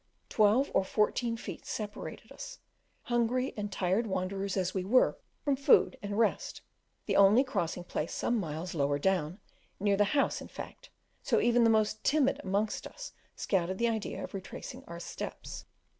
Twelve 0.29 0.71
or 0.73 0.83
fourteen 0.83 1.37
feet 1.37 1.63
separated 1.63 2.31
us, 2.31 2.57
hungry 3.03 3.53
and 3.55 3.71
tired 3.71 4.07
wanderers 4.07 4.57
as 4.57 4.73
we 4.73 4.83
were, 4.83 5.19
from 5.45 5.55
food 5.55 5.95
and 6.01 6.17
rest; 6.17 6.61
the 7.05 7.15
only 7.15 7.43
crossing 7.43 7.83
place 7.83 8.09
was 8.09 8.15
some 8.17 8.39
miles 8.39 8.73
lower 8.73 8.97
down, 8.97 9.39
near 9.79 9.95
the 9.97 10.05
house 10.17 10.41
in 10.41 10.47
fact; 10.47 10.89
so 11.21 11.39
even 11.39 11.63
the 11.63 11.69
most 11.69 12.03
timid 12.03 12.41
amongst 12.43 12.87
us 12.87 13.13
scouted 13.35 13.77
the 13.77 13.89
idea 13.89 14.23
of 14.23 14.33
retracing 14.33 14.83
our 14.87 14.99
steps. 14.99 15.65